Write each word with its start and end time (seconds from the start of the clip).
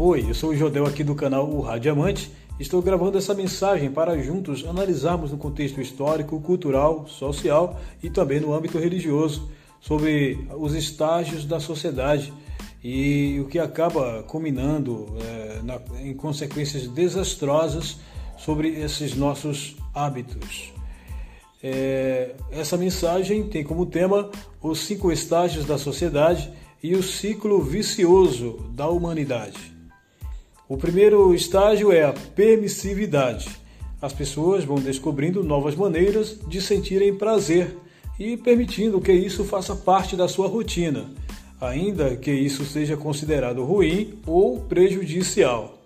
Oi, 0.00 0.26
eu 0.28 0.34
sou 0.34 0.50
o 0.50 0.56
Jodel 0.56 0.86
aqui 0.86 1.02
do 1.02 1.12
canal 1.12 1.50
O 1.50 1.60
Radiamante. 1.60 2.30
Estou 2.60 2.80
gravando 2.80 3.18
essa 3.18 3.34
mensagem 3.34 3.90
para 3.90 4.16
juntos 4.22 4.64
analisarmos 4.64 5.32
no 5.32 5.36
contexto 5.36 5.80
histórico, 5.80 6.40
cultural, 6.40 7.08
social 7.08 7.80
e 8.00 8.08
também 8.08 8.38
no 8.38 8.54
âmbito 8.54 8.78
religioso 8.78 9.50
sobre 9.80 10.46
os 10.56 10.72
estágios 10.72 11.44
da 11.44 11.58
sociedade 11.58 12.32
e 12.82 13.40
o 13.40 13.48
que 13.48 13.58
acaba 13.58 14.22
culminando 14.22 15.16
é, 15.20 15.62
na, 15.64 15.80
em 16.00 16.14
consequências 16.14 16.86
desastrosas 16.86 17.98
sobre 18.36 18.68
esses 18.68 19.16
nossos 19.16 19.74
hábitos. 19.92 20.72
É, 21.60 22.36
essa 22.52 22.76
mensagem 22.76 23.48
tem 23.48 23.64
como 23.64 23.84
tema 23.84 24.30
os 24.62 24.78
cinco 24.78 25.10
estágios 25.10 25.64
da 25.64 25.76
sociedade 25.76 26.52
e 26.80 26.94
o 26.94 27.02
ciclo 27.02 27.60
vicioso 27.60 28.64
da 28.76 28.88
humanidade. 28.88 29.77
O 30.68 30.76
primeiro 30.76 31.34
estágio 31.34 31.90
é 31.90 32.04
a 32.04 32.12
permissividade. 32.12 33.48
As 34.02 34.12
pessoas 34.12 34.64
vão 34.64 34.76
descobrindo 34.76 35.42
novas 35.42 35.74
maneiras 35.74 36.38
de 36.46 36.60
sentirem 36.60 37.14
prazer 37.14 37.74
e 38.20 38.36
permitindo 38.36 39.00
que 39.00 39.10
isso 39.10 39.44
faça 39.44 39.74
parte 39.74 40.14
da 40.14 40.28
sua 40.28 40.46
rotina, 40.46 41.06
ainda 41.58 42.14
que 42.16 42.30
isso 42.30 42.66
seja 42.66 42.98
considerado 42.98 43.64
ruim 43.64 44.18
ou 44.26 44.60
prejudicial. 44.60 45.78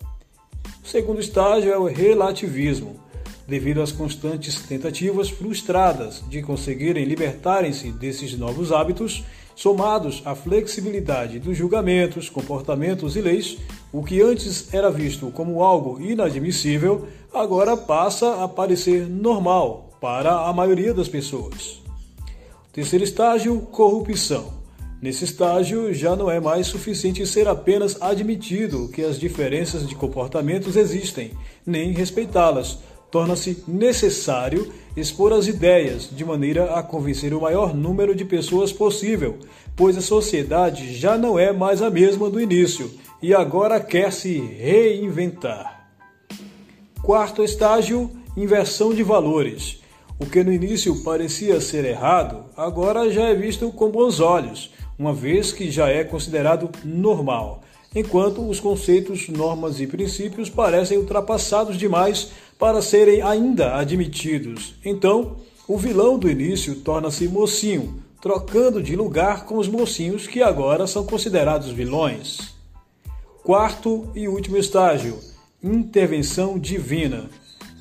O 0.84 0.88
segundo 0.88 1.20
estágio 1.20 1.72
é 1.72 1.78
o 1.78 1.84
relativismo. 1.84 3.00
Devido 3.46 3.82
às 3.82 3.92
constantes 3.92 4.62
tentativas 4.62 5.30
frustradas 5.30 6.24
de 6.28 6.42
conseguirem 6.42 7.04
libertarem-se 7.04 7.92
desses 7.92 8.36
novos 8.36 8.72
hábitos, 8.72 9.22
somados 9.54 10.22
à 10.24 10.34
flexibilidade 10.34 11.38
dos 11.38 11.56
julgamentos, 11.56 12.28
comportamentos 12.28 13.14
e 13.14 13.20
leis, 13.20 13.58
o 13.92 14.02
que 14.02 14.22
antes 14.22 14.72
era 14.72 14.90
visto 14.90 15.30
como 15.30 15.62
algo 15.62 16.00
inadmissível, 16.00 17.06
agora 17.32 17.76
passa 17.76 18.42
a 18.42 18.48
parecer 18.48 19.06
normal 19.06 19.90
para 20.00 20.46
a 20.46 20.52
maioria 20.52 20.94
das 20.94 21.08
pessoas. 21.08 21.82
Terceiro 22.72 23.04
estágio: 23.04 23.60
corrupção. 23.70 24.62
Nesse 25.00 25.24
estágio, 25.24 25.92
já 25.92 26.14
não 26.14 26.30
é 26.30 26.40
mais 26.40 26.68
suficiente 26.68 27.26
ser 27.26 27.48
apenas 27.48 28.00
admitido 28.00 28.88
que 28.88 29.02
as 29.02 29.18
diferenças 29.18 29.86
de 29.86 29.96
comportamentos 29.96 30.76
existem, 30.76 31.32
nem 31.66 31.92
respeitá-las, 31.92 32.78
torna-se 33.10 33.64
necessário 33.66 34.72
expor 34.96 35.32
as 35.32 35.48
ideias 35.48 36.08
de 36.10 36.24
maneira 36.24 36.76
a 36.76 36.82
convencer 36.84 37.34
o 37.34 37.40
maior 37.40 37.74
número 37.74 38.14
de 38.14 38.24
pessoas 38.24 38.72
possível, 38.72 39.38
pois 39.74 39.98
a 39.98 40.00
sociedade 40.00 40.94
já 40.94 41.18
não 41.18 41.36
é 41.36 41.52
mais 41.52 41.82
a 41.82 41.90
mesma 41.90 42.30
do 42.30 42.40
início 42.40 42.90
e 43.22 43.32
agora 43.32 43.80
quer 43.80 44.12
se 44.12 44.38
reinventar. 44.38 45.88
Quarto 47.02 47.42
estágio: 47.42 48.10
inversão 48.36 48.92
de 48.92 49.02
valores. 49.02 49.80
O 50.18 50.26
que 50.26 50.44
no 50.44 50.52
início 50.52 51.02
parecia 51.02 51.60
ser 51.60 51.84
errado, 51.84 52.44
agora 52.56 53.10
já 53.10 53.28
é 53.28 53.34
visto 53.34 53.70
com 53.72 53.90
bons 53.90 54.20
olhos, 54.20 54.72
uma 54.98 55.12
vez 55.12 55.52
que 55.52 55.70
já 55.70 55.88
é 55.88 56.04
considerado 56.04 56.70
normal 56.84 57.62
enquanto 57.94 58.48
os 58.48 58.58
conceitos, 58.58 59.28
normas 59.28 59.80
e 59.80 59.86
princípios 59.86 60.48
parecem 60.48 60.98
ultrapassados 60.98 61.76
demais 61.76 62.30
para 62.58 62.80
serem 62.80 63.22
ainda 63.22 63.76
admitidos. 63.76 64.74
Então, 64.84 65.36
o 65.68 65.76
vilão 65.76 66.18
do 66.18 66.30
início 66.30 66.76
torna-se 66.76 67.28
mocinho, 67.28 68.02
trocando 68.20 68.82
de 68.82 68.96
lugar 68.96 69.44
com 69.44 69.58
os 69.58 69.68
mocinhos 69.68 70.26
que 70.26 70.42
agora 70.42 70.86
são 70.86 71.04
considerados 71.04 71.70
vilões. 71.70 72.54
Quarto 73.42 74.08
e 74.14 74.28
último 74.28 74.56
estágio: 74.56 75.18
intervenção 75.60 76.56
divina. 76.56 77.28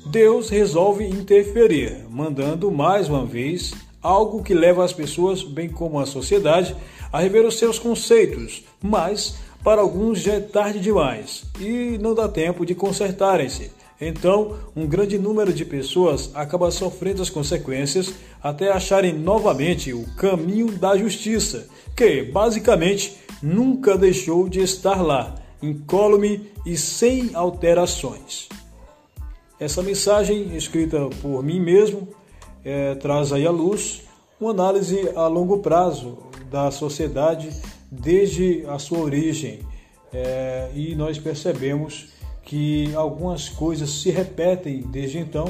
Deus 0.06 0.48
resolve 0.48 1.04
interferir, 1.04 2.04
mandando 2.10 2.68
mais 2.68 3.08
uma 3.08 3.24
vez 3.24 3.72
algo 4.02 4.42
que 4.42 4.54
leva 4.54 4.84
as 4.84 4.92
pessoas, 4.92 5.44
bem 5.44 5.68
como 5.68 6.00
a 6.00 6.06
sociedade, 6.06 6.74
a 7.12 7.20
rever 7.20 7.46
os 7.46 7.60
seus 7.60 7.78
conceitos, 7.78 8.64
mas 8.82 9.36
para 9.62 9.80
alguns 9.80 10.18
já 10.18 10.34
é 10.34 10.40
tarde 10.40 10.80
demais 10.80 11.44
e 11.60 11.96
não 12.02 12.12
dá 12.12 12.28
tempo 12.28 12.66
de 12.66 12.74
consertarem-se. 12.74 13.70
Então, 14.00 14.58
um 14.74 14.84
grande 14.84 15.16
número 15.16 15.52
de 15.52 15.64
pessoas 15.64 16.32
acaba 16.34 16.72
sofrendo 16.72 17.22
as 17.22 17.30
consequências 17.30 18.12
até 18.42 18.72
acharem 18.72 19.12
novamente 19.12 19.92
o 19.92 20.04
caminho 20.16 20.72
da 20.72 20.96
justiça, 20.96 21.68
que 21.96 22.24
basicamente 22.24 23.16
nunca 23.40 23.96
deixou 23.96 24.48
de 24.48 24.58
estar 24.60 25.00
lá, 25.00 25.36
incólume 25.62 26.50
e 26.66 26.76
sem 26.76 27.30
alterações. 27.34 28.48
Essa 29.58 29.82
mensagem, 29.82 30.56
escrita 30.56 31.08
por 31.20 31.42
mim 31.42 31.60
mesmo, 31.60 32.08
é, 32.64 32.94
traz 32.96 33.32
aí 33.32 33.46
à 33.46 33.50
luz 33.50 34.02
uma 34.40 34.50
análise 34.50 35.08
a 35.14 35.28
longo 35.28 35.58
prazo 35.60 36.18
da 36.50 36.70
sociedade 36.70 37.50
desde 37.90 38.64
a 38.66 38.78
sua 38.78 38.98
origem 38.98 39.60
é, 40.12 40.70
e 40.74 40.94
nós 40.94 41.18
percebemos 41.18 42.08
que 42.42 42.92
algumas 42.94 43.48
coisas 43.48 43.88
se 43.88 44.10
repetem 44.10 44.82
desde 44.82 45.18
então, 45.18 45.46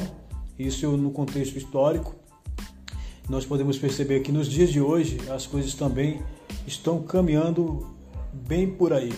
isso 0.57 0.95
no 0.95 1.11
contexto 1.11 1.57
histórico. 1.57 2.15
Nós 3.27 3.45
podemos 3.45 3.77
perceber 3.77 4.19
que 4.19 4.31
nos 4.31 4.47
dias 4.47 4.71
de 4.71 4.79
hoje 4.79 5.17
as 5.29 5.47
coisas 5.47 5.73
também 5.73 6.21
estão 6.67 7.01
caminhando 7.01 7.87
bem 8.31 8.69
por 8.69 8.93
aí. 8.93 9.11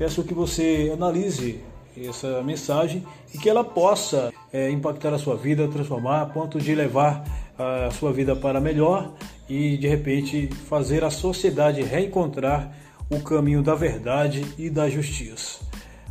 Peço 0.00 0.24
que 0.24 0.32
você 0.32 0.90
analise 0.94 1.60
essa 1.94 2.42
mensagem 2.42 3.04
e 3.34 3.36
que 3.36 3.50
ela 3.50 3.62
possa 3.62 4.32
é, 4.50 4.70
impactar 4.70 5.12
a 5.12 5.18
sua 5.18 5.36
vida, 5.36 5.68
transformar 5.68 6.22
a 6.22 6.26
ponto 6.26 6.58
de 6.58 6.74
levar 6.74 7.22
a 7.58 7.90
sua 7.90 8.10
vida 8.10 8.34
para 8.34 8.62
melhor 8.62 9.12
e 9.46 9.76
de 9.76 9.86
repente 9.86 10.48
fazer 10.70 11.04
a 11.04 11.10
sociedade 11.10 11.82
reencontrar 11.82 12.74
o 13.10 13.20
caminho 13.20 13.62
da 13.62 13.74
verdade 13.74 14.42
e 14.56 14.70
da 14.70 14.88
justiça. 14.88 15.60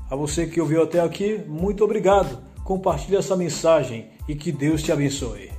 A 0.08 0.16
você 0.16 0.46
que 0.46 0.62
ouviu 0.62 0.84
até 0.84 1.00
aqui, 1.00 1.42
muito 1.48 1.84
obrigado. 1.84 2.38
Compartilhe 2.64 3.18
essa 3.18 3.36
mensagem 3.36 4.10
e 4.28 4.36
que 4.36 4.52
Deus 4.52 4.84
te 4.84 4.92
abençoe. 4.92 5.59